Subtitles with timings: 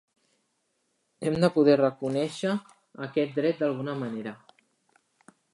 [1.27, 2.55] Hem de poder reconèixer
[3.09, 4.35] aquest dret d’alguna manera.